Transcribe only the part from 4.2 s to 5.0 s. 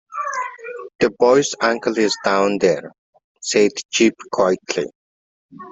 quietly.